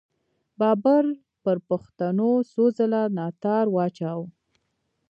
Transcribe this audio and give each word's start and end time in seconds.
بابر 0.59 1.05
پر 1.43 1.57
پښتنو 1.69 2.31
څو 2.51 2.63
څله 2.77 2.99
ناتار 3.17 3.65
واچاوو. 3.75 4.25